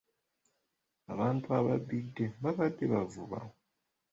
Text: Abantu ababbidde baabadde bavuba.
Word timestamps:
Abantu 1.13 1.47
ababbidde 1.59 2.25
baabadde 2.41 2.85
bavuba. 2.93 3.39